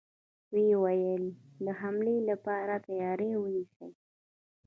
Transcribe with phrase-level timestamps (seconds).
[0.51, 1.23] و يې ويل:
[1.65, 3.89] د حملې له پاره تياری ونيسئ!